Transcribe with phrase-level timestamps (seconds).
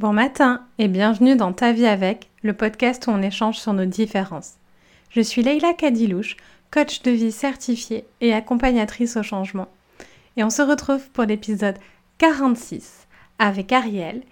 [0.00, 3.84] Bon matin et bienvenue dans Ta vie avec, le podcast où on échange sur nos
[3.84, 4.54] différences.
[5.10, 6.38] Je suis Leïla Kadilouche,
[6.70, 9.68] coach de vie certifiée et accompagnatrice au changement.
[10.38, 11.76] Et on se retrouve pour l'épisode
[12.16, 13.08] 46
[13.38, 14.22] avec Ariel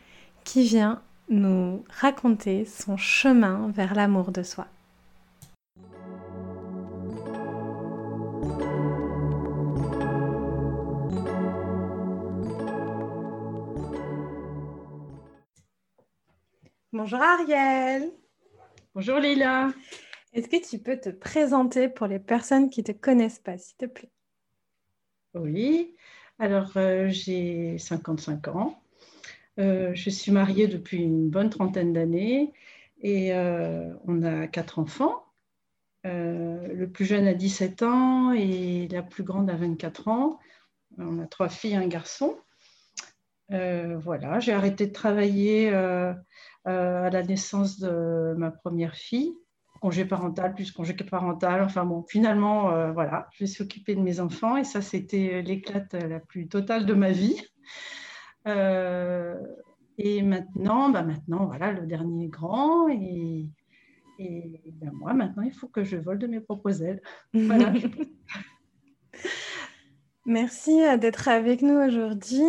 [0.43, 4.69] qui vient nous raconter son chemin vers l'amour de soi.
[16.99, 18.11] Bonjour Ariel.
[18.93, 19.73] Bonjour Lila.
[20.33, 23.77] Est-ce que tu peux te présenter pour les personnes qui ne te connaissent pas, s'il
[23.77, 24.11] te plaît?
[25.33, 25.95] Oui.
[26.41, 28.83] Alors, euh, j'ai 55 ans.
[29.61, 32.53] Euh, je suis mariée depuis une bonne trentaine d'années
[33.01, 35.25] et euh, on a quatre enfants.
[36.03, 40.41] le plus jeune a 17 ans et la plus grande a 24 ans.
[40.99, 42.37] On a trois filles et un garçon.
[43.51, 45.73] Voilà, j'ai arrêté de travailler
[46.69, 49.33] euh, à la naissance de ma première fille,
[49.81, 51.63] congé parental plus congé parental.
[51.63, 55.41] Enfin bon, finalement, euh, voilà, je me suis occupée de mes enfants et ça, c'était
[55.41, 57.43] l'éclate la plus totale de ma vie.
[58.47, 59.41] Euh,
[59.97, 63.49] et maintenant, bah maintenant, voilà, le dernier grand et,
[64.19, 67.01] et ben moi, maintenant, il faut que je vole de mes propres ailes.
[67.33, 67.73] Voilà.
[70.29, 72.43] Merci euh, d'être avec nous aujourd'hui.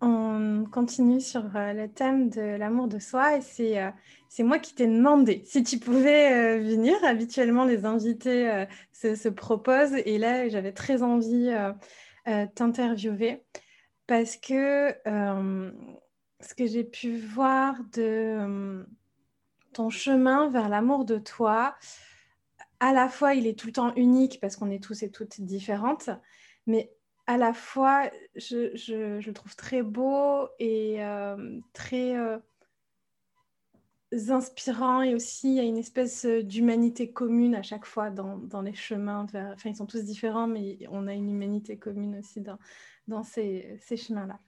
[0.00, 3.90] On continue sur euh, le thème de l'amour de soi et c'est, euh,
[4.30, 6.94] c'est moi qui t'ai demandé si tu pouvais venir.
[7.04, 11.50] Habituellement, les invités se, proposent et là, j'avais très envie
[12.26, 13.44] de t'interviewer
[14.06, 18.86] parce que ce que j'ai pu voir de
[19.74, 21.74] ton chemin vers l'amour de toi,
[22.80, 25.42] à la fois, il est tout le temps unique parce qu'on est tous et toutes
[25.42, 26.08] différentes,
[26.66, 26.90] mais
[27.26, 32.38] à la fois, je, le trouve très beau et euh, très euh,
[34.28, 38.74] inspirant et aussi il y a une espèce d'humanité commune à chaque fois dans, les
[38.74, 39.26] chemins.
[39.32, 42.42] Enfin, ils sont tous différents, mais on a une humanité commune aussi
[43.06, 44.40] dans, ces, chemins-là.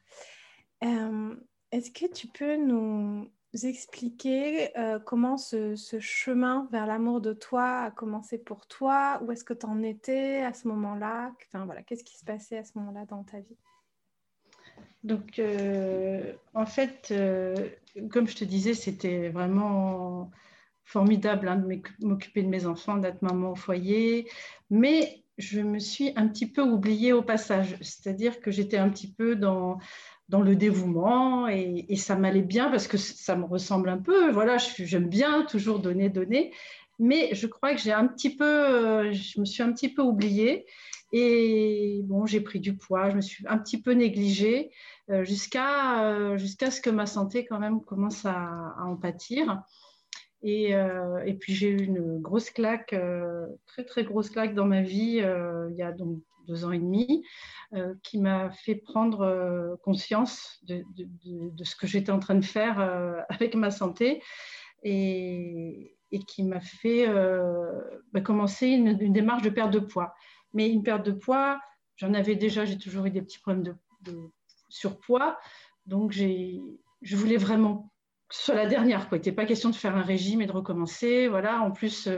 [0.84, 1.36] Euh,
[1.70, 3.30] est-ce que tu peux nous,
[3.62, 9.20] expliquer euh, comment ce, chemin vers l'amour de toi a commencé pour toi?
[9.22, 11.32] Où est-ce que tu en étais à ce moment-là?
[11.46, 13.56] Enfin, voilà, Qu'est-ce qui se passait à ce moment-là dans ta vie?
[15.04, 17.54] Donc, euh, en fait, euh,
[18.10, 20.30] comme je te disais, c'était vraiment
[20.84, 24.28] formidable hein, de m'occuper de mes enfants, d'être maman au foyer.
[24.70, 27.76] Mais je me suis un petit peu oubliée au passage.
[27.80, 29.78] C'est-à-dire que j'étais un petit peu dans
[30.28, 34.30] dans le dévouement et, ça m'allait bien parce que ça me ressemble un peu.
[34.30, 36.52] Voilà, j'aime bien toujours donner, donner,
[36.98, 40.02] mais je crois que j'ai un petit peu, euh, je me suis un petit peu
[40.02, 40.66] oubliée
[41.12, 44.70] et bon, j'ai pris du poids, je me suis un petit peu négligée
[45.10, 49.62] euh, jusqu'à euh, jusqu'à ce que ma santé quand même commence à, en pâtir.
[50.46, 50.72] Et,
[51.24, 52.94] et, puis j'ai eu une grosse claque,
[53.64, 57.24] très très grosse claque dans ma vie il y a donc deux ans et demi,
[57.74, 60.84] euh, qui m'a fait prendre euh, conscience de,
[61.64, 64.22] ce que j'étais en train de faire euh, avec ma santé
[64.82, 65.96] et,
[66.28, 67.08] qui m'a fait
[68.12, 70.14] bah, commencer une, démarche de perte de poids.
[70.52, 71.60] Mais une perte de poids,
[71.96, 74.30] j'en avais déjà, j'ai toujours eu des petits problèmes de,
[74.68, 75.36] surpoids,
[75.86, 77.90] donc je voulais vraiment
[78.30, 79.08] sur la dernière.
[79.10, 81.26] Il n'était pas question de faire un régime et de recommencer.
[81.26, 81.60] Voilà.
[81.62, 82.08] En plus,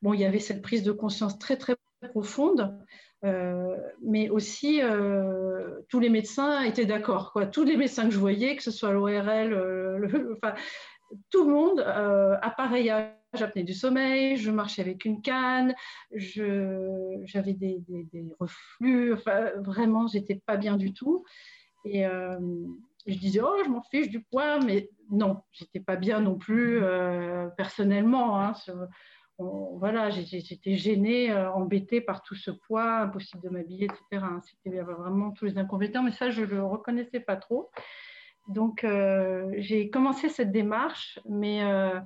[0.00, 1.76] bon, il y avait cette prise de conscience très, très
[2.08, 2.78] profonde
[3.24, 7.32] euh, mais aussi, euh, tous les médecins étaient d'accord.
[7.52, 10.36] Tous les médecins que je voyais, que ce soit l'ORL, euh,
[11.30, 11.80] tout le monde,
[12.42, 15.74] appareillage, apnée du sommeil, je marchais avec une canne,
[16.12, 17.82] j'avais des,
[18.38, 21.24] reflux, enfin, vraiment, j'étais pas bien du tout.
[21.84, 26.36] Et je disais, oh, je m'en fiche du poids, mais non, j'étais pas bien non
[26.36, 26.82] plus
[27.56, 28.40] personnellement.
[28.40, 28.54] Hein,
[29.38, 34.24] voilà, j'étais gênée, euh, embêtée par tout ce poids, impossible de m'habiller, etc.
[34.42, 37.70] C'était vraiment tous les inconvénients, mais ça, je ne le reconnaissais pas trop.
[38.48, 42.00] Donc, euh, j'ai commencé cette démarche, mais euh,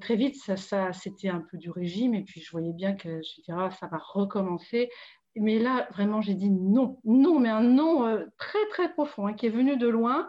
[0.00, 3.34] très vite, ça, c'était un peu du régime, et puis je voyais bien que je
[3.36, 4.90] disais, ah, ça va recommencer.
[5.36, 9.46] Mais là, vraiment, j'ai dit non, non, mais un non très, très profond, hein, qui
[9.46, 10.28] est venu de loin.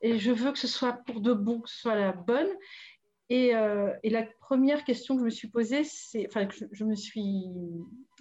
[0.00, 2.48] Et je veux que ce soit pour de bon, que ce soit la bonne.
[3.30, 6.94] Euh, et, la première question que je me suis posée, c'est, enfin, que je, me
[6.94, 7.44] suis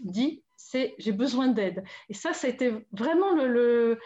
[0.03, 1.83] dit, c'est j'ai besoin d'aide.
[2.09, 3.99] Et ça, ça a été vraiment le.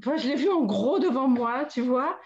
[0.00, 2.18] je l'ai vu en gros devant moi, tu vois.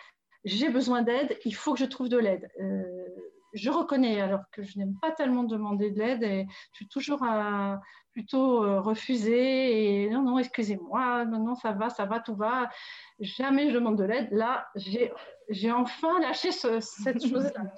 [0.44, 2.50] J'ai besoin d'aide, il faut que je trouve de l'aide.
[2.60, 3.08] Euh,
[3.54, 7.22] je reconnais alors que je n'aime pas tellement demander de l'aide et je suis toujours
[7.22, 7.80] à
[8.14, 12.70] plutôt euh, refuser et non, non, excusez-moi, non, non, ça va, ça va, tout va.
[13.18, 14.28] Jamais je demande de l'aide.
[14.30, 16.80] Là, j'ai enfin lâché cette
[17.28, 17.74] chose-là.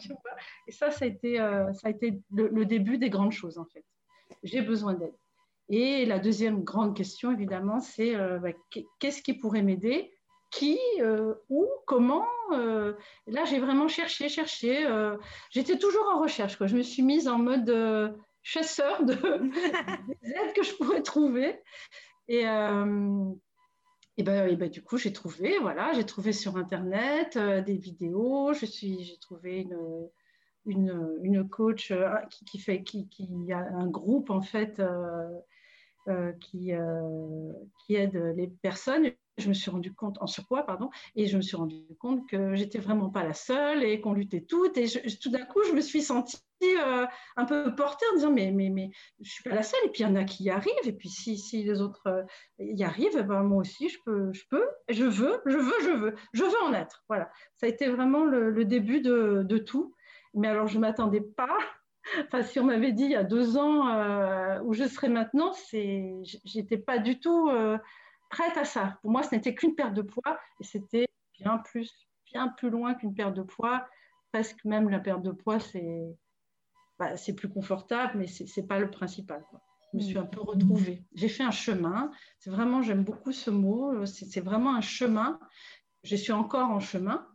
[0.68, 3.64] Et ça, ça a été, euh, ça a été le, début des grandes choses, en
[3.64, 3.84] fait.
[4.42, 5.14] J'ai besoin d'aide.
[5.68, 8.50] Et la deuxième grande question, évidemment, c'est euh, bah,
[9.00, 10.12] qu'est-ce qui pourrait m'aider
[10.50, 12.26] qui, euh, où, comment.
[12.52, 12.94] Euh,
[13.26, 14.86] là, j'ai vraiment cherché, cherché.
[14.86, 15.16] Euh,
[15.50, 16.56] j'étais toujours en recherche.
[16.56, 16.66] Quoi.
[16.66, 19.14] Je me suis mise en mode chasseur de,
[20.22, 21.60] des aides que je pourrais trouver.
[22.28, 27.76] Et, et, ben, et ben, du coup, j'ai trouvé, voilà, j'ai trouvé sur Internet des
[27.76, 28.52] vidéos.
[28.52, 30.08] Je suis, j'ai trouvé une,
[30.64, 31.92] une, une coach
[32.30, 34.80] qui, qui, fait, qui, qui, a un groupe en fait.
[36.40, 36.72] qui,
[37.84, 41.42] qui aide les personnes je me suis rendu compte, en surpoids, pardon, et je me
[41.42, 44.78] suis rendu compte que j'étais vraiment pas la seule et qu'on luttait toutes.
[44.78, 44.86] Et
[45.20, 47.06] tout d'un coup, je me suis sentie euh,
[47.36, 48.90] un peu portée en disant mais, mais, mais
[49.20, 49.80] je suis pas la seule.
[49.84, 50.72] Et puis il y en a qui y arrivent.
[50.84, 52.22] Et puis si, si les autres euh,
[52.58, 56.14] y arrivent, ben, moi aussi, je peux, je peux, je veux, je veux, je veux,
[56.32, 57.04] je veux en être.
[57.08, 57.30] Voilà.
[57.56, 59.94] Ça a été vraiment le, début de, de, tout.
[60.34, 61.58] Mais alors, je m'attendais pas.
[62.26, 65.52] Enfin, si on m'avait dit il y a deux ans euh, où je serais maintenant,
[65.52, 67.50] c'est, j'étais pas du tout
[68.30, 68.98] prête à ça.
[69.02, 71.06] Pour moi, ce n'était qu'une perte de poids et c'était
[71.38, 71.92] bien plus,
[72.32, 73.86] bien plus loin qu'une perte de poids.
[74.32, 76.16] Parce que même la perte de poids, c'est
[76.98, 79.44] bah, plus confortable, mais ce n'est pas le principal.
[79.92, 81.04] Je me suis un peu retrouvée.
[81.14, 82.10] J'ai fait un chemin.
[82.38, 84.04] C'est vraiment, j'aime beaucoup ce mot.
[84.04, 85.38] C'est vraiment un chemin.
[86.02, 87.26] Je suis encore en chemin.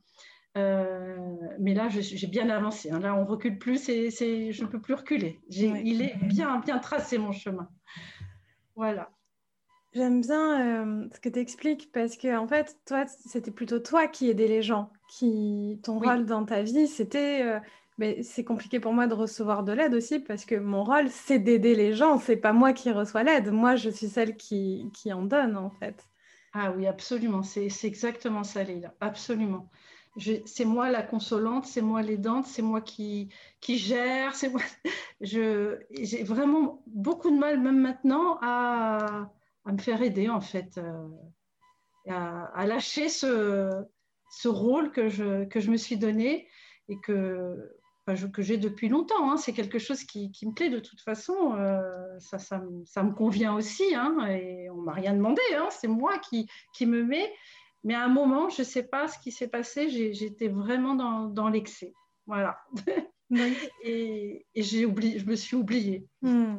[0.57, 1.17] Euh,
[1.59, 2.91] mais là, j'ai bien avancé.
[2.91, 2.99] Hein.
[2.99, 3.89] Là, on recule plus.
[3.89, 5.39] Et je ne peux plus reculer.
[5.49, 7.69] Il est bien, bien tracé mon chemin.
[8.75, 9.09] Voilà.
[9.93, 14.07] J'aime bien euh, ce que tu expliques parce que en fait, toi, c'était plutôt toi
[14.07, 14.89] qui aidais les gens.
[15.09, 17.41] Qui, ton rôle dans ta vie, c'était.
[17.43, 17.59] Euh,
[17.97, 21.39] mais c'est compliqué pour moi de recevoir de l'aide aussi parce que mon rôle, c'est
[21.39, 22.17] d'aider les gens.
[22.17, 23.51] C'est pas moi qui reçois l'aide.
[23.51, 26.07] Moi, je suis celle qui, qui en donne en fait.
[26.53, 27.43] Ah oui, absolument.
[27.43, 28.93] C'est exactement ça, Leïla.
[29.01, 29.69] Absolument.
[30.45, 33.29] C'est moi la consolante, c'est moi l'aidante, c'est moi qui,
[33.59, 34.33] qui gère.
[34.51, 34.61] Moi...
[35.21, 39.29] J'ai vraiment beaucoup de mal, même maintenant, à
[39.65, 41.07] à me faire aider en fait, euh,
[42.07, 43.83] à, lâcher ce,
[44.31, 46.47] ce, rôle que je, que je me suis donné
[46.89, 47.71] et que,
[48.33, 49.31] que j'ai depuis longtemps.
[49.31, 49.37] Hein.
[49.37, 51.55] C'est quelque chose qui, qui, me plaît de toute façon.
[51.55, 55.41] Euh, ça, ça, ça, me convient aussi hein, et on m'a rien demandé.
[55.55, 55.67] Hein.
[55.69, 57.31] C'est moi qui, qui me mets.
[57.83, 61.27] Mais à un moment, je ne sais pas ce qui s'est passé, j'étais vraiment dans,
[61.27, 61.93] dans l'excès.
[62.27, 62.59] Voilà.
[63.83, 66.05] et, et j'ai oublié, je me suis oubliée.
[66.21, 66.57] Hmm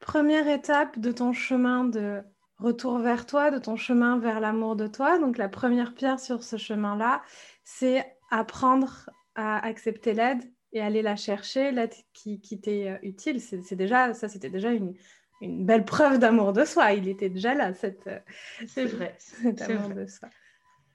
[0.00, 2.22] première étape de ton chemin de
[2.58, 5.18] retour vers toi, de ton chemin vers l'amour de toi.
[5.18, 7.22] Donc la première pierre sur ce chemin-là,
[7.64, 10.42] c'est apprendre à accepter l'aide
[10.72, 13.40] et aller la chercher, l'aide qui, qui t'est euh, utile.
[13.40, 14.94] C'est déjà ça, c'était déjà une,
[15.40, 16.92] une, belle preuve d'amour de soi.
[16.92, 18.18] Il était déjà là, cette, euh,
[18.66, 20.28] c'est vrai, cet amour de soi.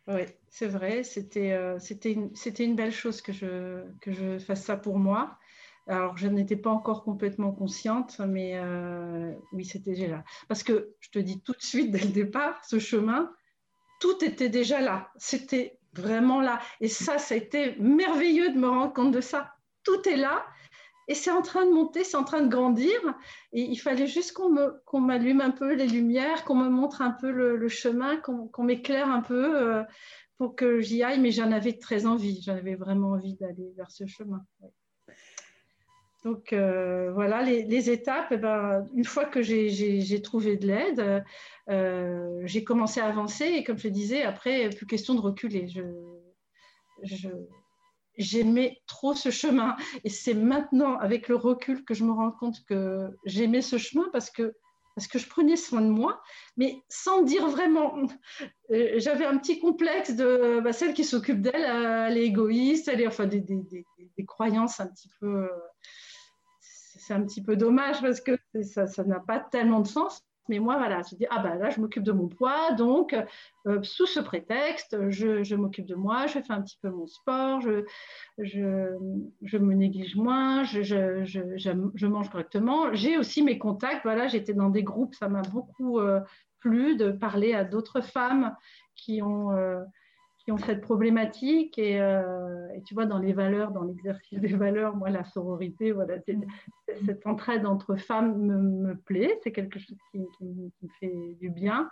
[0.08, 1.04] Oui, c'est vrai.
[1.04, 5.38] C'était euh, c'était une, une, belle chose que je, que je fasse ça pour moi.
[5.88, 10.24] Alors, je n'étais pas encore complètement consciente, mais euh, oui, c'était déjà là.
[10.48, 13.32] Parce que je te dis tout de suite, dès le départ, ce chemin,
[14.00, 15.12] tout était déjà là.
[15.18, 16.60] C'était vraiment là.
[16.82, 19.54] Et ça, ça a été merveilleux de me rendre compte de ça.
[19.84, 20.44] Tout est là.
[21.08, 23.00] Et c'est en train de monter, c'est en train de grandir.
[23.54, 27.30] Et il fallait juste qu'on m'allume un peu les lumières, qu'on me montre un peu
[27.30, 29.84] le, chemin, qu'on m'éclaire un peu euh,
[30.40, 31.20] pour que j'y aille.
[31.20, 32.42] Mais j'en avais très envie.
[32.42, 34.44] J'en avais vraiment envie d'aller vers ce chemin.
[36.26, 41.24] Donc euh, voilà, les, étapes, eh ben, une fois que j'ai trouvé de l'aide,
[41.70, 45.68] euh, j'ai commencé à avancer et comme je disais, après, plus question de reculer.
[48.18, 52.66] J'aimais trop ce chemin et c'est maintenant, avec le recul, que je me rends compte
[52.68, 54.52] que j'aimais ce chemin parce que,
[54.98, 56.24] je prenais soin de moi,
[56.58, 58.00] mais sans dire vraiment.
[58.72, 61.66] Euh, j'avais un petit complexe de bah, celle qui s'occupe d'elle,
[62.10, 65.48] elle est égoïste, elle est enfin des, des croyances un petit peu
[67.06, 68.32] c'est un petit peu dommage parce que
[68.64, 70.24] ça n'a pas tellement de sens.
[70.48, 73.16] Mais moi, voilà, je dis, ah ben là, je m'occupe de mon poids, donc
[73.66, 77.62] euh, sous ce prétexte, je, m'occupe de moi, je fais un petit peu mon sport,
[77.62, 82.94] je, me néglige moins, je, mange correctement.
[82.94, 86.20] J'ai aussi mes contacts, voilà, j'étais dans des groupes, ça m'a beaucoup euh,
[86.60, 88.56] plu de parler à d'autres femmes
[88.96, 89.52] qui ont...
[89.52, 89.82] Euh,
[90.46, 91.80] qui ont cette problématique.
[91.80, 96.16] Euh, et, tu vois, dans les valeurs, dans l'exercice des valeurs, moi, la sororité, voilà,
[97.06, 99.40] cette entraide entre femmes me, plaît.
[99.44, 101.90] C'est quelque chose qui, me fait du bien.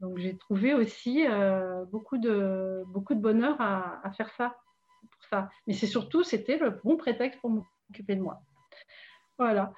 [0.00, 4.56] Donc, j'ai trouvé aussi euh, beaucoup, de, beaucoup de bonheur à, faire ça,
[5.00, 5.48] pour ça.
[5.66, 8.42] Mais c'est surtout, c'était le bon prétexte pour m'occuper de moi.
[9.38, 9.72] Voilà.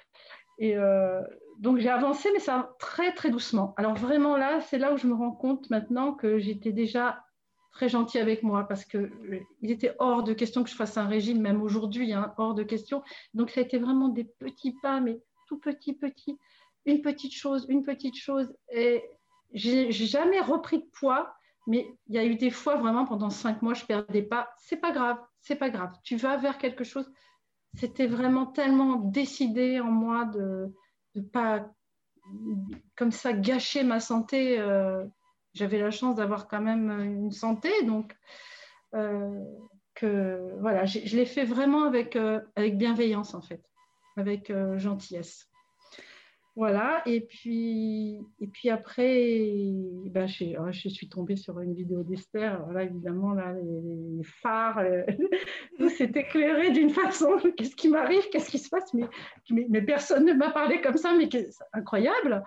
[0.59, 1.21] Et euh,
[1.59, 3.75] donc j'ai avancé, mais ça très très doucement.
[3.77, 7.26] Alors vraiment là, c'est là où je me rends compte maintenant que j'étais déjà
[7.77, 9.11] très gentil avec moi parce que
[9.61, 12.63] il était hors de question que je fasse un régime, même aujourd'hui, hein, hors de
[12.63, 13.03] question.
[13.35, 16.39] Donc ça a été vraiment des petits pas, mais tout petits, petits,
[16.87, 18.51] une petite chose, une petite chose.
[18.73, 19.05] Et
[19.53, 21.35] j'ai jamais repris de poids,
[21.67, 24.49] mais il y a eu des fois vraiment pendant cinq mois, je perdais pas.
[24.57, 25.93] C'est pas grave, c'est pas grave.
[26.03, 27.13] Tu vas vers quelque chose.
[27.75, 30.73] C'était vraiment tellement décidé en moi de
[31.15, 31.69] ne pas
[32.97, 34.59] comme ça gâcher ma santé.
[34.59, 35.05] Euh,
[35.57, 38.17] j'avais la chance d'avoir quand même une santé, donc
[38.95, 39.43] euh,
[39.95, 43.63] que voilà, je l'ai fait vraiment avec, euh, avec bienveillance en fait,
[44.17, 45.49] avec euh, gentillesse.
[46.57, 49.53] Voilà, et puis, et puis après,
[50.07, 52.63] ben, je, oh, je, suis tombée sur une vidéo d'Esther.
[52.65, 54.81] Voilà, évidemment, là, les, phares,
[55.79, 57.37] tout s'est éclairé d'une façon.
[57.59, 58.27] Qu'est-ce qui m'arrive?
[58.31, 58.95] Qu'est-ce qui se passe?
[58.95, 59.05] Mais,
[59.69, 62.43] mais, personne ne m'a parlé comme ça, mais c'est incroyable.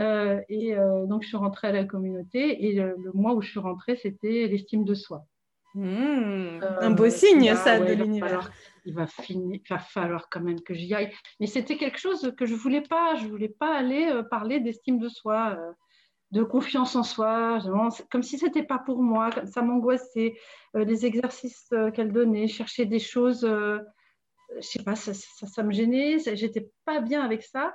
[0.00, 2.64] Euh, et euh, donc, je suis rentrée à la communauté.
[2.64, 5.26] Et le, mois où je suis rentrée, c'était l'estime de soi.
[5.74, 8.50] Mmh, euh, un beau signe, ça, de l'univers.
[8.84, 11.12] Il va, finir, il va falloir quand même que j'y aille.
[11.40, 13.14] Mais c'était quelque chose que je ne voulais pas.
[13.16, 15.56] Je ne voulais pas aller parler d'estime de soi,
[16.32, 17.60] de confiance en soi,
[18.10, 19.30] comme si ce n'était pas pour moi.
[19.46, 20.34] Ça m'angoissait.
[20.74, 25.72] les exercices qu'elle donnait, chercher des choses, je ne sais pas, ça, ça, ça, me
[25.72, 26.18] gênait.
[26.34, 27.72] J'étais pas bien avec ça.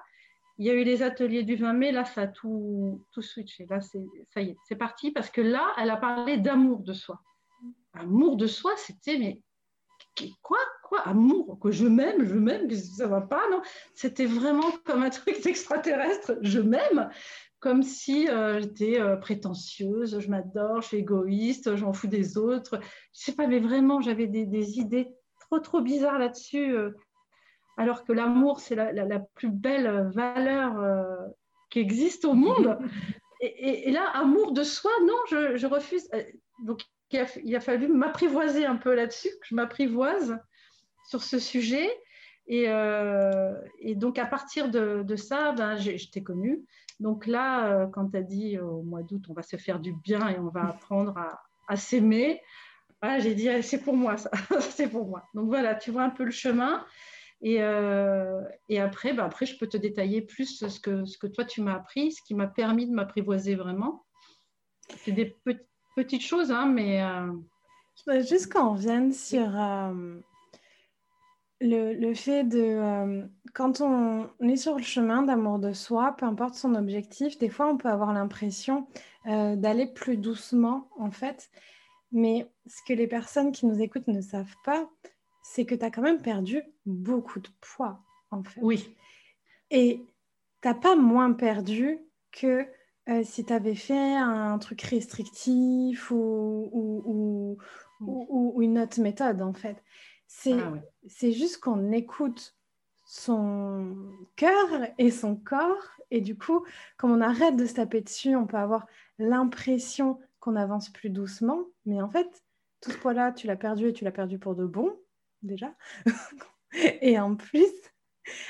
[0.59, 3.67] Il y a eu les ateliers du 20 mai, là, ça a tout, tout switché.
[3.69, 7.21] Là, ça y est, c'est parti parce que là, elle a parlé d'amour de soi.
[7.99, 9.41] Amour de soi, c'était, mais
[10.41, 13.61] quoi Quoi Amour Que je m'aime, je m'aime, ça va pas, non?
[13.93, 17.09] C'était vraiment comme un truc extraterrestre, je m'aime,
[17.59, 22.79] comme si euh, j'étais euh, prétentieuse, je m'adore, je suis égoïste, j'en fous des autres.
[23.13, 25.09] Je sais pas, mais vraiment, j'avais des, des idées
[25.41, 26.75] trop, trop bizarres là-dessus.
[26.75, 26.91] Euh,
[27.77, 31.05] alors que l'amour, c'est la, plus belle valeur
[31.69, 32.79] qui existe au monde.
[33.39, 36.09] Et, là, amour de soi, non, je, refuse.
[37.13, 40.37] Euh, il a, fallu m'apprivoiser un peu là-dessus, que je m'apprivoise
[41.09, 41.89] sur ce sujet.
[42.47, 43.53] Et, euh,
[43.95, 46.65] donc, à partir de, ça, ben, je, t'ai connue.
[46.99, 50.29] Donc là, quand tu as dit au mois d'août, on va se faire du bien
[50.29, 51.15] et on va apprendre
[51.67, 52.41] à, s'aimer,
[53.19, 55.23] j'ai dit, c'est pour moi, ça, c'est pour moi.
[55.33, 56.83] Donc voilà, tu vois un peu le chemin.
[57.41, 61.27] Et, euh, et après, bah après, je peux te détailler plus ce que, ce que
[61.27, 64.05] toi, tu m'as appris, ce qui m'a permis de m'apprivoiser vraiment.
[64.97, 65.35] C'est des
[65.97, 67.03] petites choses, hein, mais...
[67.03, 67.33] Euh...
[68.21, 70.19] Juste qu'on revienne sur euh,
[71.59, 72.59] le, le, fait de...
[72.59, 73.25] Euh,
[73.55, 77.67] quand on est sur le chemin d'amour de soi, peu importe son objectif, des fois,
[77.67, 78.87] on peut avoir l'impression
[79.25, 81.49] d'aller plus doucement, en fait.
[82.13, 84.87] Mais ce que les personnes qui nous écoutent ne savent pas,
[85.43, 87.99] c'est que tu as quand même perdu beaucoup de poids,
[88.31, 88.61] en fait.
[88.61, 88.95] Oui.
[89.71, 90.05] Et
[90.61, 91.99] tu n'as pas moins perdu
[92.31, 92.65] que
[93.09, 97.57] euh, si tu avais fait un truc restrictif ou, ou,
[98.01, 99.81] ou, une autre méthode, en fait.
[100.27, 102.55] C'est ah juste qu'on écoute
[103.05, 103.95] son
[104.35, 105.97] cœur et son corps.
[106.11, 106.65] Et du coup,
[106.97, 108.85] comme on arrête de se taper dessus, on peut avoir
[109.17, 111.65] l'impression qu'on avance plus doucement.
[111.85, 112.43] Mais en fait,
[112.81, 114.93] tout ce poids-là, tu l'as perdu et tu l'as perdu pour de bon
[115.41, 115.73] déjà.
[117.01, 117.71] et en plus.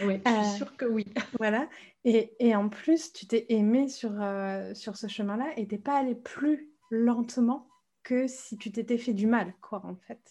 [0.01, 1.05] Oui, je suis euh, sûre que oui.
[1.37, 1.69] voilà.
[2.09, 5.97] Et, et, en plus, tu t'es aimé sur, euh, sur ce chemin-là et t'es pas
[5.97, 7.67] allé plus lentement
[8.03, 10.21] que si tu t'étais fait du mal, quoi, en fait.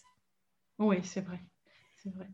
[0.79, 1.39] Oui, c'est vrai.
[1.95, 2.27] C'est vrai.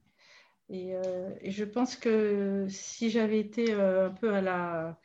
[0.70, 4.98] Et, euh, et, je pense que si j'avais été un peu à la,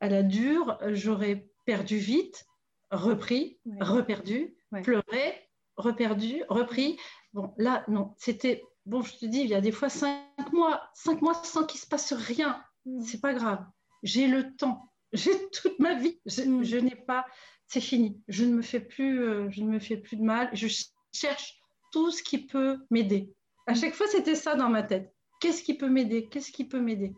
[0.00, 2.46] à la dure, j'aurais perdu vite,
[2.90, 6.98] repris, reperdu, pleuré, reperdu, repris.
[7.34, 10.88] Bon, là, non, c'était, bon, je te dis, il y a des fois cinq mois,
[10.94, 12.64] cinq mois sans qu'il se passe rien.
[12.86, 13.00] Mm.
[13.02, 13.64] C'est pas grave.
[14.02, 14.90] J'ai le temps.
[15.12, 16.18] J'ai toute ma vie.
[16.26, 16.84] Je, mm.
[16.84, 17.26] n'ai pas,
[17.66, 18.20] c'est fini.
[18.28, 20.50] Je ne me fais plus, euh, je ne me fais plus de mal.
[20.52, 20.68] Je
[21.12, 21.60] cherche
[21.92, 23.32] tout ce qui peut m'aider.
[23.66, 25.12] À chaque fois, c'était ça dans ma tête.
[25.40, 26.28] Qu'est-ce qui peut m'aider?
[26.28, 27.14] Qu'est-ce qui peut m'aider?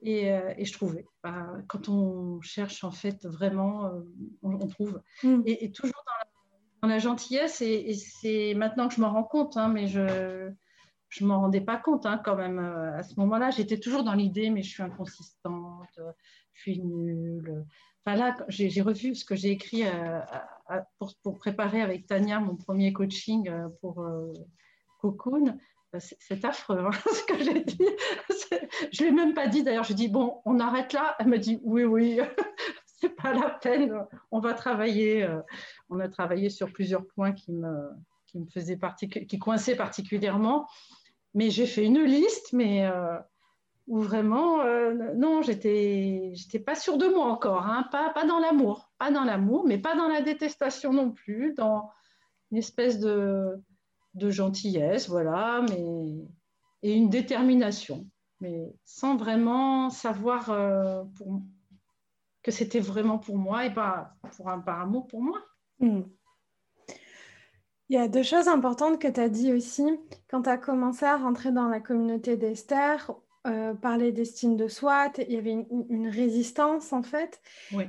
[0.00, 1.04] Et, euh, et, je trouvais.
[1.24, 4.00] Bah, quand on cherche, en fait, vraiment, euh,
[4.42, 5.02] on, trouve.
[5.24, 5.42] Mm.
[5.44, 6.28] Et, et, toujours dans la
[6.82, 10.50] dans la gentillesse, et, c'est maintenant que je m'en rends compte, hein, mais je
[11.22, 12.58] ne m'en rendais pas compte hein, quand même.
[12.58, 15.98] Euh, à ce moment-là, j'étais toujours dans l'idée, mais je suis inconsistante,
[16.52, 17.64] je suis nulle.
[18.04, 20.20] Enfin là, j'ai revu ce que j'ai écrit euh,
[21.22, 24.06] pour, préparer avec Tania mon premier coaching euh, pour
[25.00, 25.58] Cocoon.
[25.98, 27.88] C'est affreux hein, ce que j'ai dit.
[28.92, 29.84] Je ne l'ai même pas dit d'ailleurs.
[29.84, 31.16] Je dis, bon, on arrête là.
[31.18, 32.20] Elle me dit, oui, oui,
[32.86, 33.94] c'est pas la peine.
[34.30, 35.26] On va travailler.
[35.88, 37.90] On a travaillé sur plusieurs points qui me,
[38.26, 38.78] qui me faisait
[39.26, 40.68] qui coinçait particulièrement.
[41.34, 43.18] Mais j'ai fait une liste, mais euh,
[43.88, 48.38] où vraiment, euh, non, j'étais, j'étais pas sûre de moi encore, hein, pas, pas dans
[48.38, 51.90] l'amour, pas dans l'amour, mais pas dans la détestation non plus, dans
[52.50, 53.62] une espèce de,
[54.14, 56.26] gentillesse, voilà, mais
[56.82, 58.06] et une détermination,
[58.40, 61.40] mais sans vraiment savoir euh, pour,
[62.42, 65.38] que c'était vraiment pour moi et pas pour un par pour moi.
[65.80, 66.02] Hmm.
[67.88, 69.84] Il y a deux choses importantes que tu as dit aussi.
[70.30, 73.10] Quand tu as commencé à rentrer dans la communauté d'Esther,
[73.46, 77.40] euh, parler d'estime de soi, il y avait une, résistance en fait.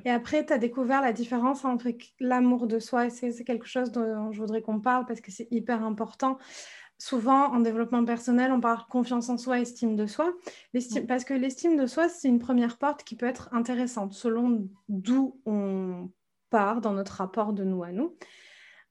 [0.05, 1.89] Et après, tu as découvert la différence entre
[2.19, 5.47] l'amour de soi et c'est quelque chose dont je voudrais qu'on parle parce que c'est
[5.51, 6.37] hyper important.
[6.97, 10.33] Souvent, en développement personnel, on parle confiance en soi, estime de soi.
[11.07, 15.41] Parce que l'estime de soi, c'est une première porte qui peut être intéressante selon d'où
[15.45, 16.09] on
[16.51, 18.15] part dans notre rapport de nous à nous.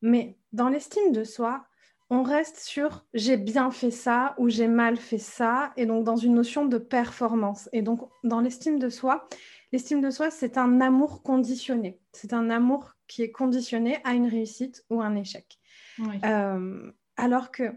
[0.02, 1.64] Mais dans l'estime de soi,
[2.10, 6.16] on reste sur j'ai bien fait ça ou j'ai mal fait ça, et donc dans
[6.16, 7.68] une notion de performance.
[7.72, 9.28] Et donc dans l'estime de soi,
[9.72, 12.00] l'estime de soi, c'est un amour conditionné.
[12.12, 15.58] C'est un amour qui est conditionné à une réussite ou un échec.
[16.24, 17.72] Euh, alors que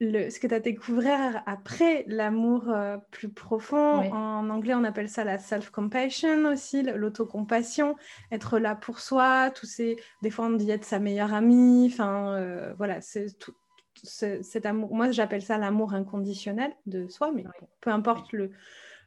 [0.00, 5.10] le, ce que tu as découvert après l'amour euh, plus profond, en anglais on appelle
[5.10, 7.96] ça la self-compassion aussi, l'autocompassion,
[8.32, 12.34] être là pour soi, tous ces, des fois on dit être sa meilleure amie, enfin
[12.34, 13.54] euh, voilà, c'est tout,
[14.02, 17.44] cet amour, moi j'appelle ça l'amour inconditionnel de soi, mais
[17.82, 18.52] peu importe le,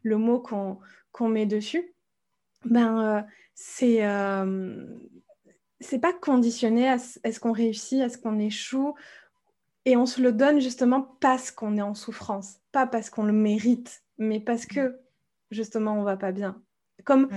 [0.03, 1.95] le mot qu'on met dessus,
[2.65, 3.21] ben euh,
[3.55, 4.03] c'est
[5.79, 8.95] c'est pas conditionné à est-ce qu'on réussit, est-ce qu'on échoue?
[9.85, 13.33] Et on se le donne justement parce qu'on est en souffrance, pas parce qu'on le
[13.33, 14.99] mérite, mais parce que
[15.51, 16.61] justement on va pas bien.
[17.03, 17.29] Comme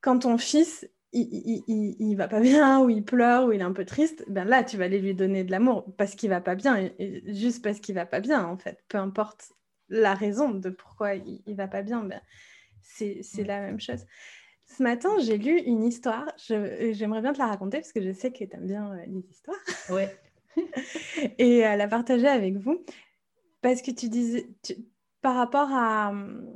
[0.00, 3.72] quand ton fils il, il, va pas bien ou il pleure ou il est un
[3.72, 6.56] peu triste, ben là tu vas aller lui donner de l'amour parce qu'il va pas
[6.56, 6.90] bien,
[7.26, 9.52] juste parce qu'il va pas bien en fait, peu importe
[9.88, 12.20] la raison de pourquoi il, il va pas bien, ben,
[12.82, 14.04] c'est la même chose.
[14.66, 16.26] Ce matin, j'ai lu une histoire.
[16.36, 19.24] J'aimerais bien te la raconter parce que je sais que tu aimes bien euh, les
[19.30, 19.56] histoires.
[19.90, 20.14] Ouais.
[21.38, 22.84] et à la partager avec vous.
[23.62, 24.48] Parce que tu disais,
[25.22, 26.46] par rapport à hum,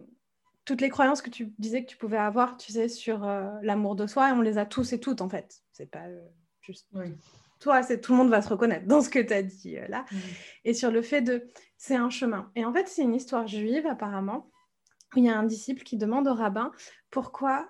[0.65, 3.97] toutes les croyances que tu disais que tu pouvais avoir, tu sais, sur euh, l'amour
[3.97, 5.63] de soi, et on les a tous et toutes en fait.
[5.73, 6.21] C'est pas euh,
[6.61, 6.89] juste.
[7.59, 9.89] Toi, c'est tout le monde va se reconnaître dans ce que tu as dit euh,
[9.89, 10.05] là.
[10.65, 11.49] Et sur le fait de.
[11.77, 12.53] C'est un chemin.
[12.55, 14.51] Et en fait, c'est une histoire juive apparemment.
[15.17, 16.71] Où il y a un disciple qui demande au rabbin
[17.11, 17.69] pourquoi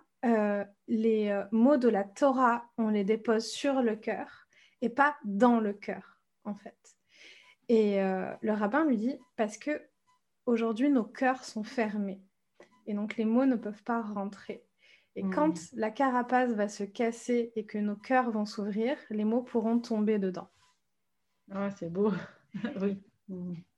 [0.87, 4.47] les mots de la Torah, on les dépose sur le cœur
[4.83, 6.77] et pas dans le cœur en fait.
[7.69, 9.81] Et euh, le rabbin lui dit parce que
[10.47, 12.21] aujourd'hui nos cœurs sont fermés
[12.87, 14.65] et donc les mots ne peuvent pas rentrer.
[15.17, 15.31] Et hmm.
[15.33, 19.79] quand la carapace va se casser et que nos cœurs vont s'ouvrir, les mots pourront
[19.79, 20.49] tomber dedans.
[21.53, 22.13] Ah, c'est beau.
[22.81, 23.01] oui.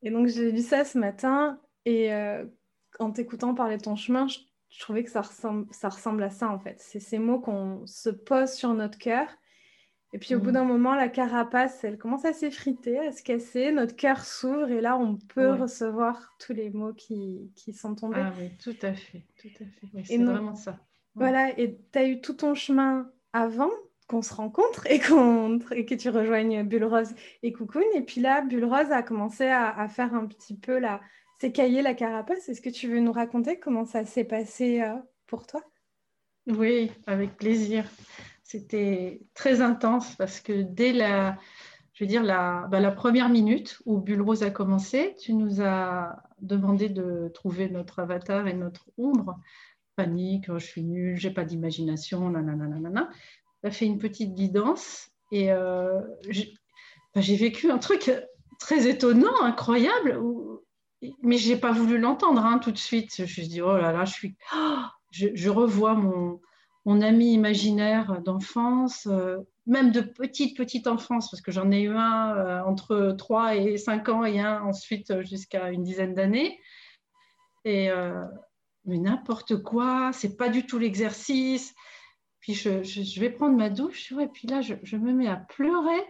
[0.03, 2.47] Et donc j'ai lu ça ce matin et euh,
[2.99, 4.39] en t'écoutant parler de ton chemin, je,
[4.71, 6.81] je, trouvais que ça ressemble, ça ressemble à ça en fait.
[6.81, 9.29] C'est ces mots qu'on se pose sur notre cœur
[10.13, 10.55] et puis au bout mm.
[10.55, 14.81] d'un moment, la carapace, elle commence à s'effriter, à se casser, notre cœur s'ouvre et
[14.81, 18.21] là, on peut recevoir tous les mots qui, qui, sont tombés.
[18.21, 20.05] Ah oui, tout à fait, tout à fait.
[20.05, 20.79] c'est vraiment ça.
[21.15, 23.71] Voilà, et tu as eu tout ton chemin avant
[24.09, 27.83] qu'on se rencontre et, qu'on, et que tu rejoignes Bulle Rose et Cocoon.
[27.95, 31.01] Et puis là, Bulle Rose a commencé à, à faire un petit peu la,
[31.41, 32.49] s'écailler la carapace.
[32.49, 34.95] Est-ce que tu veux nous raconter comment ça s'est passé euh,
[35.27, 35.63] pour toi?
[36.47, 37.85] Oui, avec plaisir.
[38.53, 41.39] C'était très intense parce que dès la,
[41.95, 46.23] je veux dire, la, bah, première minute où Bulle Rose a commencé, tu nous as
[46.43, 49.41] demandé de trouver notre avatar et notre ombre.
[49.97, 53.09] Panique, oh, je suis nulle, j'ai pas d'imagination, nanana.
[53.63, 56.03] Tu as fait une petite guidance et euh,
[57.15, 58.13] bah, j'ai vécu un truc
[58.59, 60.21] très étonnant, incroyable,
[61.23, 63.15] mais je n'ai pas voulu l'entendre hein, tout de suite.
[63.17, 64.37] Je me suis dit, oh là là, je suis.
[64.55, 66.39] Oh, je revois mon,
[66.85, 71.95] mon ami imaginaire d'enfance, euh, même de petite, petite enfance, parce que j'en ai eu
[71.95, 76.59] un euh, entre 3 et 5 ans et un ensuite euh, jusqu'à une dizaine d'années.
[77.65, 77.91] Et
[78.85, 81.73] mais n'importe quoi, c'est pas du tout l'exercice.
[82.41, 86.05] Puis je, vais prendre ma douche, et puis là, je, me mets à pleurer.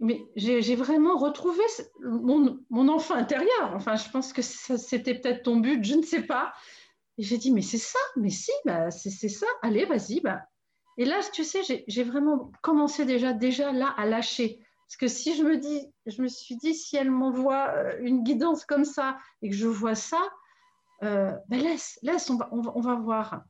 [0.00, 1.62] Mais j'ai vraiment retrouvé
[2.00, 3.72] mon, enfant intérieur.
[3.74, 6.54] Enfin, je pense que c'était peut-être ton but, je ne sais pas.
[7.18, 10.20] Et j'ai dit, mais c'est ça, mais si, bah, c'est ça, allez, vas-y.
[10.20, 10.42] Bah.
[10.96, 14.60] Et là, tu sais, j'ai vraiment commencé déjà, déjà là à lâcher.
[14.86, 18.22] Parce que si je me dis, je me suis dit, si elle m'envoie euh, une
[18.22, 20.20] guidance comme ça et que je vois ça,
[21.00, 23.42] ben laisse, laisse, on va, on va, voir.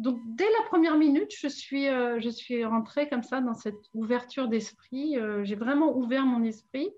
[0.00, 3.78] donc, dès la première minute, je suis, euh, je suis rentrée comme ça dans cette
[3.94, 5.16] ouverture d'esprit.
[5.42, 6.90] J'ai vraiment ouvert mon esprit.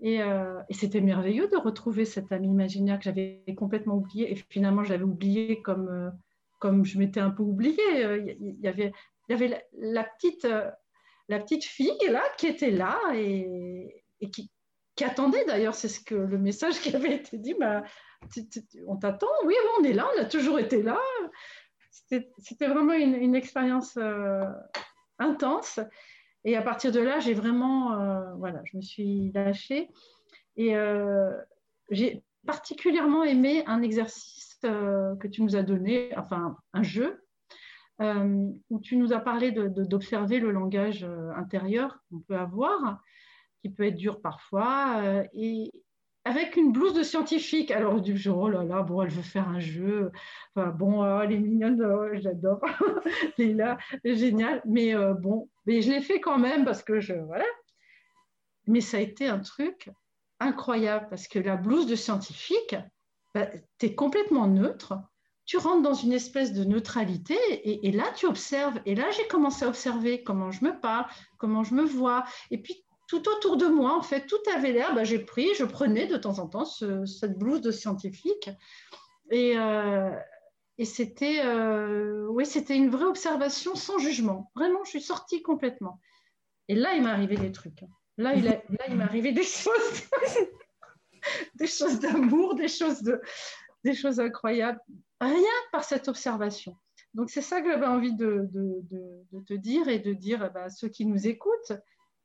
[0.00, 4.30] Et, euh, et c'était merveilleux de retrouver cet ami imaginaire que j'avais complètement oublié.
[4.30, 6.12] Et finalement, je l'avais oublié comme,
[6.58, 8.36] comme je m'étais un peu oubliée.
[8.40, 8.92] Il y avait,
[9.28, 10.46] y avait la, petite,
[11.28, 14.50] la petite fille là, qui était là et, qui,
[14.96, 15.74] qui attendait d'ailleurs.
[15.74, 17.54] C'est ce que le message qui avait été dit.
[17.58, 17.82] Bah,
[18.86, 20.98] on t'attend, oui, on est là, on a toujours été là
[22.38, 24.44] c'était vraiment une, expérience euh,
[25.18, 25.80] intense.
[26.46, 29.90] Et à partir de là, j'ai vraiment, euh, voilà, je me suis lâchée.
[30.56, 31.36] Et euh,
[31.90, 37.22] j'ai particulièrement aimé un exercice que tu nous as donné, enfin un jeu,
[38.00, 41.06] où tu nous as parlé d'observer le langage
[41.36, 43.00] intérieur qu'on peut avoir,
[43.60, 45.02] qui peut être dur parfois.
[45.34, 45.70] et,
[46.26, 47.70] avec une blouse de scientifique.
[47.70, 50.10] Alors, du jour, oh là là, bon, elle veut faire un jeu.
[50.54, 52.60] Enfin, bon, oh, elle est mignonne, oh, j'adore.
[53.38, 54.60] là, génial.
[54.66, 57.14] Mais euh, bon, mais je l'ai fait quand même parce que je.
[57.14, 57.44] Voilà.
[58.66, 59.88] Mais ça a été un truc
[60.40, 62.74] incroyable parce que la blouse de scientifique,
[63.32, 63.46] bah,
[63.78, 64.98] tu es complètement neutre.
[65.44, 68.80] Tu rentres dans une espèce de neutralité et, et là, tu observes.
[68.84, 71.06] Et là, j'ai commencé à observer comment je me parle,
[71.38, 72.24] comment je me vois.
[72.50, 75.64] Et puis, tout autour de moi, en fait, tout avait l'air, bah, j'ai pris, je
[75.64, 78.50] prenais de temps en temps cette blouse de scientifique.
[79.30, 80.10] Et, euh,
[80.84, 84.50] c'était euh, oui, c'était une vraie observation sans jugement.
[84.54, 86.00] Vraiment, je suis sortie complètement.
[86.68, 87.84] Et là, il m'est arrivé des trucs.
[88.18, 90.02] Là, il, m'est arrivé des choses,
[91.54, 93.20] des choses d'amour, des choses de,
[93.84, 94.80] des choses incroyables.
[95.20, 95.40] Rien
[95.72, 96.76] par cette observation.
[97.14, 98.46] Donc, c'est ça que j'avais envie de,
[99.46, 101.72] te dire et de dire à bah, ceux qui nous écoutent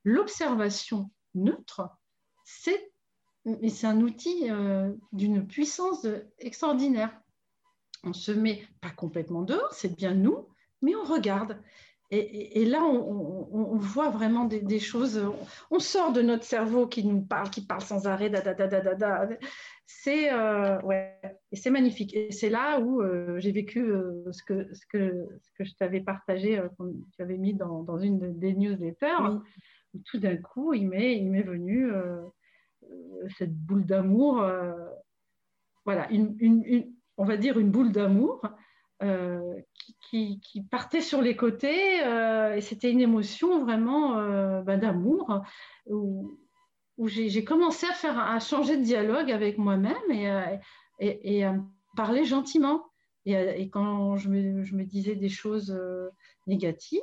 [0.04, 1.88] l'observation neutre,
[2.44, 2.92] c'est
[3.84, 6.06] un outil euh, d'une puissance
[6.38, 7.12] extraordinaire.
[8.04, 10.48] On se met pas complètement dehors, c'est bien nous,
[10.80, 11.60] mais on regarde.
[12.14, 15.24] Et, là, on, voit vraiment des, choses.
[15.70, 18.28] On sort de notre cerveau qui nous parle, qui parle sans arrêt.
[18.28, 19.28] Da, da, da,
[19.86, 21.18] c'est euh, ouais,
[21.52, 22.14] et c'est magnifique.
[22.14, 23.90] Et c'est là où euh, j'ai vécu
[24.30, 26.62] ce, que, ce, que, ce que je t'avais partagé,
[27.16, 29.38] tu avais mis dans, dans une des newsletters
[30.00, 32.22] tout d'un coup, il m'est, il m'est venu euh,
[32.84, 34.72] euh, cette boule d'amour, euh,
[35.84, 36.36] voilà, une,
[37.16, 38.42] on va dire une boule d'amour
[40.00, 44.14] qui, qui, partait sur les côtés, et c'était une émotion vraiment
[44.62, 45.42] ben, d'amour,
[45.86, 46.38] où,
[46.98, 50.30] où j'ai, commencé à, faire, à changer de dialogue avec moi-même et,
[51.00, 51.56] et, et à
[51.96, 52.84] parler gentiment.
[53.26, 55.76] Et, quand je me, je me, disais des choses
[56.46, 57.00] négatives,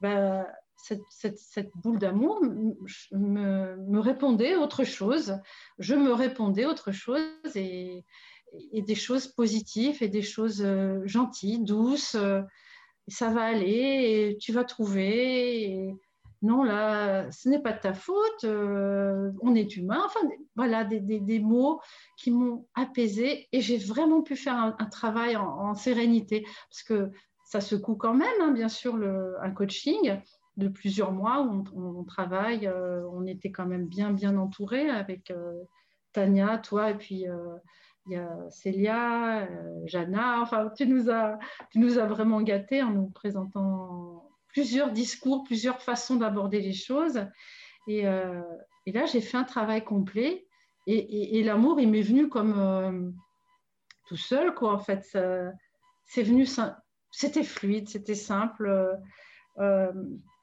[0.00, 0.46] ben,
[0.80, 5.38] cette, boule d'amour me, répondait autre chose.
[5.78, 7.20] Je me répondais autre chose
[7.54, 8.04] et,
[8.72, 12.16] des choses positives et des choses euh, gentilles, douces.
[13.08, 15.94] ça va aller et tu vas trouver.
[16.42, 18.44] non, là, ce n'est pas de ta faute.
[18.44, 20.02] Euh, on est humain.
[20.04, 20.20] Enfin,
[20.56, 21.80] voilà, des, mots
[22.16, 27.10] qui m'ont apaisé et j'ai vraiment pu faire un, travail en, sérénité parce que
[27.44, 28.96] ça secoue quand même, hein, bien sûr,
[29.42, 30.20] un coaching
[30.56, 32.66] de plusieurs mois où on, travaille.
[32.66, 35.62] Euh, on était quand même bien, bien entourés avec euh,
[36.12, 37.56] Tania, toi, et puis euh,
[38.06, 39.48] il y a Célia,
[39.84, 40.40] Jana.
[40.40, 41.38] Enfin, tu nous, as,
[41.70, 47.26] tu nous as vraiment gâtés en nous présentant plusieurs discours, plusieurs façons d'aborder les choses.
[47.86, 48.04] Et,
[48.86, 50.46] et là, j'ai fait un travail complet.
[50.86, 53.14] Et, et, l'amour, il m'est venu comme
[54.08, 55.04] tout seul, quoi, en fait.
[56.06, 56.46] C'est venu,
[57.12, 58.98] c'était fluide, c'était simple.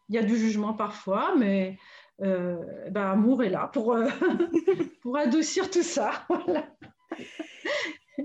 [0.09, 1.77] Il y a du jugement parfois, mais
[2.21, 4.07] euh, ben, amour est là pour, euh,
[5.01, 6.27] pour adoucir tout ça.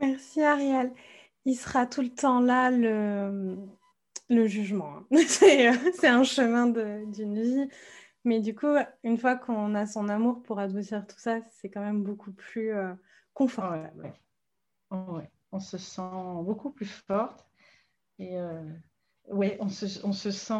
[0.00, 0.92] Merci Ariel.
[1.44, 3.56] Il sera tout le temps là le,
[4.28, 4.98] le jugement.
[5.10, 5.16] Hein.
[5.26, 7.68] C'est un chemin d'une vie.
[8.24, 11.82] Mais du coup, une fois qu'on a son amour pour adoucir tout ça, c'est quand
[11.82, 12.94] même beaucoup plus euh,
[13.34, 14.14] confortable.
[14.90, 16.00] On se sent
[16.42, 17.46] beaucoup plus forte.
[18.18, 18.38] Et
[19.28, 20.54] oui, on se, on se sent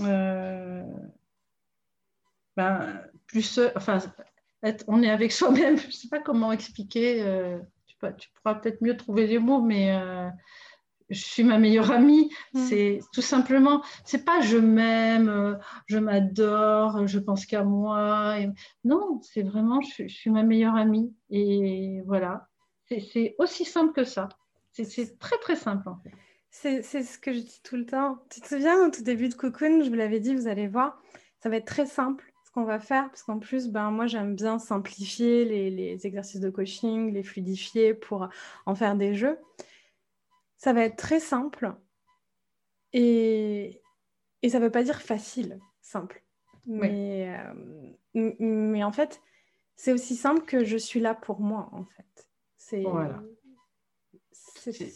[0.00, 0.82] euh,
[2.56, 3.98] ben, plus, enfin,
[4.86, 5.78] on est avec soi-même.
[5.78, 7.22] Je ne sais pas comment expliquer.
[7.22, 10.28] Euh, tu, tu, pourras peut-être mieux trouver les mots, mais euh,
[11.10, 12.30] je suis ma meilleure amie.
[12.54, 12.58] Mm.
[12.66, 18.38] C'est tout simplement, c'est pas je m'aime, je m'adore, je pense qu'à moi.
[18.84, 21.14] Non, c'est vraiment je, je, suis ma meilleure amie.
[21.30, 22.48] Et voilà,
[22.88, 24.28] c'est aussi simple que ça.
[24.72, 26.12] C'est très très simple en fait.
[26.50, 28.18] C'est ce que je dis tout le temps.
[28.28, 31.00] Tu te souviens, au tout début de Cocoon, je vous l'avais dit, vous allez voir,
[31.38, 34.34] ça va être très simple ce qu'on va faire, parce qu'en plus, ben, moi, j'aime
[34.34, 38.28] bien simplifier les, exercices de coaching, les fluidifier pour
[38.66, 39.38] en faire des jeux.
[40.56, 41.72] ça va être très simple
[42.92, 43.80] et,
[44.42, 46.24] et ça ne veut pas dire facile, simple.
[46.66, 47.38] Mais,
[48.14, 49.22] euh, mais en fait,
[49.76, 52.28] c'est aussi simple que je suis là pour moi, en fait.
[52.56, 53.22] C'est, voilà.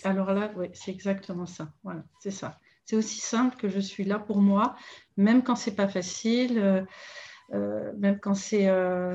[0.04, 1.72] Alors là, oui, c'est exactement ça.
[1.82, 2.58] Voilà, c'est ça.
[2.84, 4.76] C'est aussi simple que je suis là pour moi,
[5.16, 6.82] même quand c'est pas facile, euh,
[7.52, 8.66] euh, même quand c'est,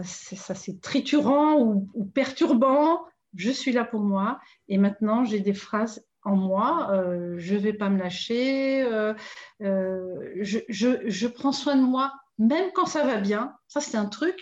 [0.03, 3.03] ça, c'est triturant ou, ou, perturbant.
[3.35, 4.39] Je suis là pour moi.
[4.69, 9.13] Et maintenant, j'ai des phrases en moi, euh, je ne vais pas me lâcher, euh,
[9.61, 13.55] euh, je, prends soin de moi, même quand ça va bien.
[13.67, 14.35] Ça, c'est un truc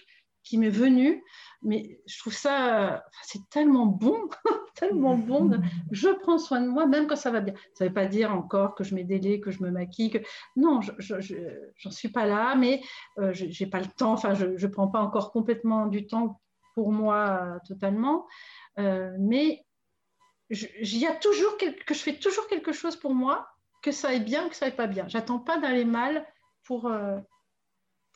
[0.44, 1.24] qui m'est venu,
[1.68, 4.30] mais je trouve ça, c'est tellement bon,
[4.76, 5.52] tellement bon.
[5.92, 7.54] je prends soin de moi, même quand ça va bien.
[7.74, 10.20] Ça ne veut pas dire encore que je mets des que je me maquille, que
[10.56, 11.16] non, je
[11.86, 12.82] n'en suis pas là, mais
[13.18, 16.42] je n'ai pas le temps, enfin, je ne prends pas encore complètement du temps
[16.74, 18.26] pour moi totalement.
[18.78, 19.66] mais
[20.50, 23.48] il y a toujours que je fais toujours quelque chose pour moi,
[23.82, 25.08] que ça aille bien ou que ça aille pas bien.
[25.08, 26.26] J'attends pas d'aller mal
[26.64, 27.20] pour, euh,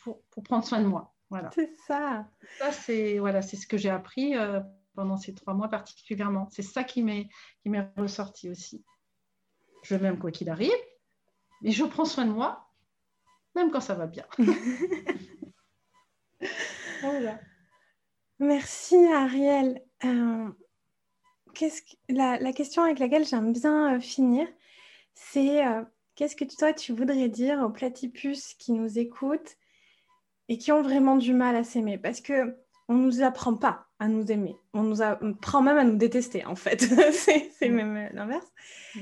[0.03, 1.13] pour, pour, prendre soin de moi.
[1.31, 1.49] Voilà.
[1.55, 2.27] C'est ça.
[2.59, 4.59] Ça, c'est voilà, ce que j'ai appris euh,
[4.93, 6.47] pendant ces trois mois particulièrement.
[6.51, 7.29] C'est ça qui m'est
[7.97, 8.85] ressorti aussi.
[9.83, 10.71] Je m'aime quoi qu'il arrive,
[11.61, 12.69] mais je prends soin de moi,
[13.55, 14.25] même quand ça va bien.
[17.01, 17.39] voilà.
[18.39, 19.81] Merci Ariel.
[20.03, 20.49] Euh,
[22.09, 24.47] la, question avec laquelle j'aime bien euh, finir,
[25.13, 25.83] c'est euh,
[26.15, 29.57] qu'est-ce que toi tu voudrais dire aux platypus qui nous écoutent
[30.49, 32.55] et qui ont vraiment du mal à s'aimer Parce que
[32.87, 36.55] on nous apprend pas à nous aimer, on nous apprend même à nous détester en
[36.55, 36.81] fait.
[37.11, 37.73] c'est mm.
[37.73, 38.47] même euh, l'inverse.
[38.95, 38.99] Mm.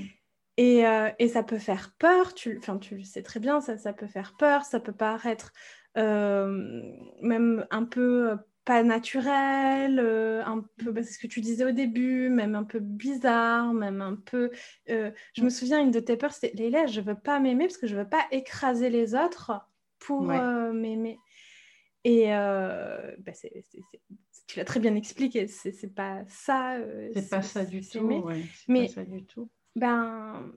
[0.57, 0.83] Et,
[1.19, 4.35] et, ça peut faire peur, tu, tu le sais très bien, ça, ça peut faire
[4.37, 5.53] peur, ça peut paraître
[5.95, 8.37] même un peu
[8.69, 12.63] pas naturel, euh, un peu, bah, c'est ce que tu disais au début, même un
[12.63, 14.51] peu bizarre, même un peu.
[14.91, 17.77] Euh, je me souviens, une de tes peurs, c'était Léla, je veux pas m'aimer parce
[17.77, 19.53] que je veux pas écraser les autres
[20.09, 20.73] pour euh.
[22.03, 23.31] Et bah,
[24.47, 26.77] tu l'as très bien expliqué, c'est pas ça.
[27.13, 27.99] c'est pas ça du tout.
[27.99, 29.49] Ouais, mais pas ça du tout.
[29.75, 30.51] Ben,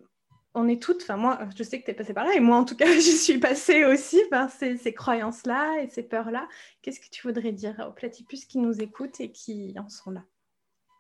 [0.55, 2.57] on est toutes, enfin moi, je sais que tu es passée par là, et moi
[2.57, 6.49] en tout cas, j'y suis passée aussi par ces, croyances-là et ces peurs-là.
[6.81, 10.25] Qu'est-ce que tu voudrais dire aux platypus qui nous écoutent et qui en sont là?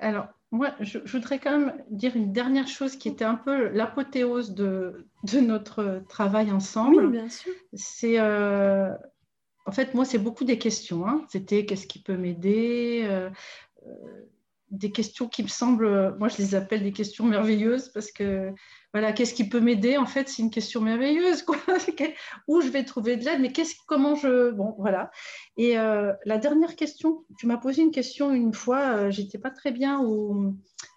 [0.02, 4.54] Alors, moi, je, voudrais quand même dire une dernière chose qui était un peu l'apothéose
[4.54, 5.06] de,
[5.40, 7.06] notre travail ensemble.
[7.06, 7.52] Oui, bien sûr.
[7.72, 8.90] C'est, euh,
[9.64, 11.06] en fait, moi, c'est beaucoup des questions.
[11.06, 11.24] Hein.
[11.28, 13.30] C'était qu'est-ce qui peut m'aider euh,
[13.86, 13.90] euh,
[14.72, 18.52] des questions qui me semblent, moi je les appelle des questions merveilleuses parce que
[18.92, 21.42] voilà, qu'est-ce qui peut m'aider En fait, c'est une question merveilleuse.
[21.42, 21.56] Quoi.
[22.48, 24.50] Où je vais trouver de l'aide Mais qu'est-ce, comment je.
[24.50, 25.10] Bon, voilà.
[25.56, 29.50] Et euh, la dernière question, tu m'as posé une question une fois, euh, j'étais pas
[29.50, 30.54] très bien au,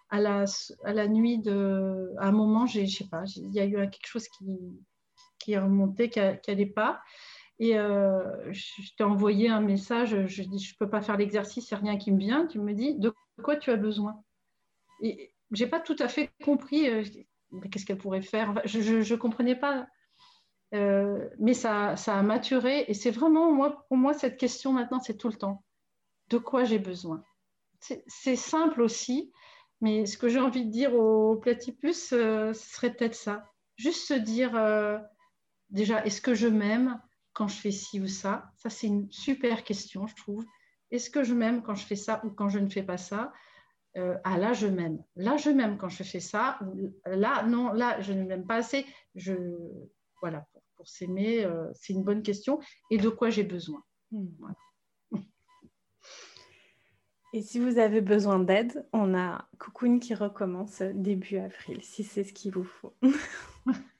[0.10, 0.44] à, la,
[0.84, 2.12] à la nuit de.
[2.20, 4.46] À un moment, je sais pas, il y a eu quelque chose qui,
[5.40, 7.00] qui est remonté, qui n'allait pas.
[7.60, 11.74] Et euh, je t'ai envoyé un message, je dis, je peux pas faire l'exercice, il
[11.76, 12.48] n'y a rien qui me vient.
[12.48, 13.14] Tu me dis, de
[13.44, 14.22] quoi tu as besoin?
[15.02, 16.88] Et j'ai pas tout à fait compris
[17.72, 18.62] qu'est-ce qu'elle pourrait faire?
[18.66, 19.88] Je ne comprenais pas.
[20.74, 25.00] Euh, mais ça, ça a maturé et c'est vraiment, moi, pour moi, cette question maintenant,
[25.00, 25.64] c'est tout le temps.
[26.30, 27.24] De quoi j'ai besoin?
[27.80, 29.32] C'est simple aussi,
[29.80, 33.52] mais ce que j'ai envie de dire aux platypus, euh, ce serait peut-être ça.
[33.78, 34.98] Juste se dire, euh,
[35.70, 37.00] déjà, est-ce que je m'aime?
[37.36, 40.44] Quand je fais ci ou ça Ça, c'est une super question, je trouve.
[40.90, 43.32] Est-ce que je m'aime quand je fais ça ou quand je ne fais pas ça?
[43.98, 46.60] Euh, ah là je m'aime, là je m'aime quand je fais ça,
[47.06, 48.86] là non, là je ne m'aime pas assez.
[49.16, 49.34] Je,
[50.20, 50.46] voilà,
[50.76, 52.60] pour, s'aimer, euh, c'est une bonne question.
[52.92, 53.84] Et de quoi j'ai besoin?
[54.12, 54.28] Hmm.
[57.34, 62.24] Et si vous avez besoin d'aide, on a Cocoon qui recommence début avril, si c'est
[62.24, 62.96] ce qu'il vous faut.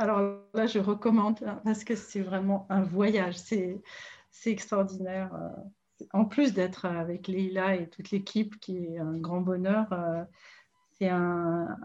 [0.00, 0.22] Alors
[0.54, 3.82] là, je recommande hein, parce que c'est vraiment un voyage, c'est
[4.46, 5.30] extraordinaire.
[5.34, 10.24] Euh, en plus d'être avec Leila et toute l'équipe, qui est un grand bonheur, euh,
[10.92, 11.76] c'est un,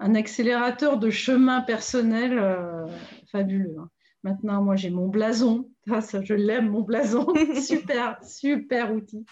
[0.00, 2.88] accélérateur de chemin personnel euh,
[3.30, 3.76] fabuleux.
[3.78, 3.88] Hein.
[4.24, 5.70] Maintenant, moi, j'ai mon blason.
[5.86, 7.32] je l'aime, mon blason.
[7.62, 9.24] super, super outil.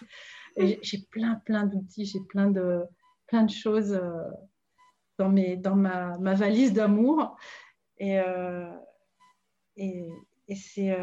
[0.57, 2.85] j'ai plein, plein d'outils, j'ai plein de,
[3.27, 4.01] plein de choses
[5.19, 7.37] dans, mes, dans ma, valise d'amour.
[7.99, 8.19] Et,
[9.77, 10.09] et,
[10.49, 10.95] et c'est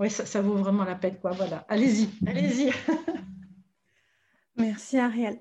[0.00, 1.18] oui, ça, vaut vraiment la peine.
[1.20, 1.32] Quoi.
[1.32, 1.66] Voilà.
[1.68, 2.72] Allez-y, allez-y.
[4.56, 5.38] Merci Ariel.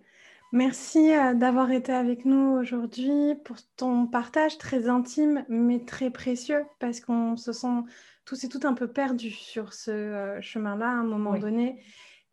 [0.51, 6.65] Merci euh, d'avoir été avec nous aujourd'hui pour ton partage très intime mais très précieux
[6.79, 7.83] parce qu'on se sent
[8.25, 11.81] tous et toutes un peu perdus sur ce euh, chemin-là à un moment donné.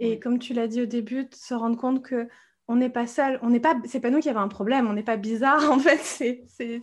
[0.00, 2.28] Et comme tu l'as dit au début, se rendre compte que
[2.68, 4.92] on n'est pas seul, on n'est pas, c'est pas nous qui avons un problème, on
[4.92, 6.82] n'est pas bizarre en fait, c'est, c'est,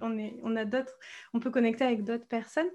[0.00, 0.98] on, est, on a d'autres,
[1.34, 2.70] on peut connecter avec d'autres personnes.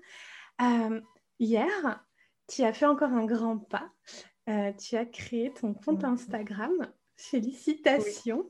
[0.61, 1.01] Euh,
[1.39, 2.05] hier,
[2.47, 3.89] tu as fait encore un grand pas,
[4.49, 6.71] euh, tu as créé ton compte Instagram,
[7.15, 8.49] félicitations.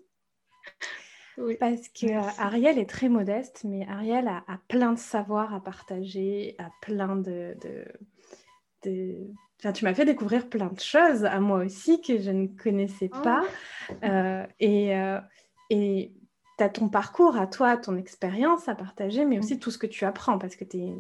[1.38, 1.58] Oui.
[1.60, 6.70] Parce que Ariel est très modeste, mais Ariel a, plein de savoir à partager, a
[6.82, 7.86] plein de, de
[8.84, 13.22] tu m'as fait découvrir plein de choses à moi aussi que je ne connaissais oh.
[13.22, 13.44] pas.
[14.04, 15.20] Euh, et euh,
[15.70, 19.60] tu as ton parcours à toi, ton expérience à partager, mais aussi mm.
[19.60, 20.94] tout ce que tu apprends parce que tu es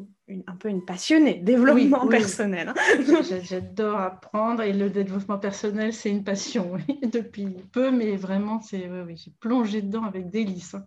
[0.47, 2.69] un peu une passionnée, développement personnel.
[2.69, 3.21] Hein.
[3.43, 9.17] J'adore apprendre et le développement personnel, c'est une passion depuis peu, mais vraiment, c'est oui,
[9.17, 10.75] j'ai plongé dedans avec délice.
[10.75, 10.85] Hein.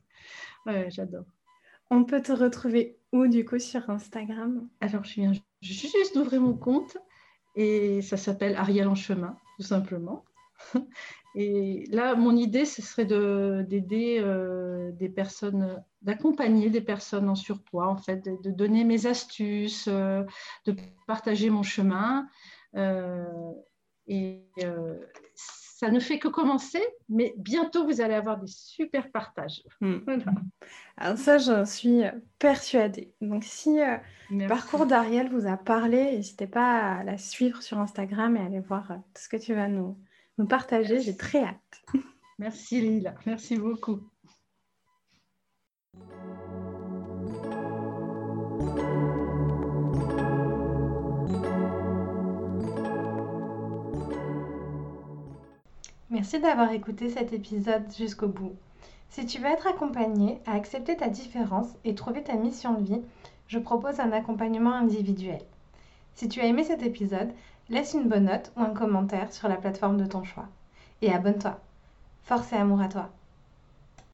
[0.67, 1.25] Ouais, j'adore.
[1.91, 4.69] On peut te retrouver où du coup sur Instagram?
[4.81, 5.39] Alors, je
[5.75, 6.97] juste d'ouvrir mon compte
[7.55, 10.25] et ça s'appelle Ariel en chemin, tout simplement.
[11.39, 17.89] Et là, mon idée, ce serait d'aider euh, des personnes, d'accompagner des personnes en surpoids,
[17.89, 20.25] en fait, de, donner mes astuces, euh,
[20.65, 20.75] de
[21.07, 22.27] partager mon chemin.
[22.75, 23.27] Euh,
[24.09, 24.47] et
[25.77, 29.63] ça ne fait que commencer, mais bientôt, vous allez avoir des super partages.
[29.83, 29.99] Hmm.
[30.97, 32.01] Alors ça, j'en suis
[32.39, 33.13] persuadée.
[33.21, 33.99] Donc si euh,
[34.31, 38.61] le parcours d'Ariel vous a parlé, n'hésitez pas à la suivre sur Instagram et aller
[38.61, 39.99] voir euh, tout ce que tu vas nous,
[40.39, 41.01] nous partager.
[41.01, 41.83] J'ai très hâte.
[42.39, 44.01] Merci Lila, merci beaucoup.
[56.09, 58.55] Merci d'avoir écouté cet épisode jusqu'au bout.
[59.09, 63.03] Si tu veux être accompagné à accepter ta différence et trouver ta mission de vie,
[63.49, 65.41] je propose un accompagnement individuel.
[66.15, 67.33] Si tu as aimé cet épisode,
[67.71, 70.47] laisse une bonne note ou un commentaire sur la plateforme de ton choix.
[71.03, 71.59] Et abonne-toi.
[72.23, 73.11] Force et amour à toi.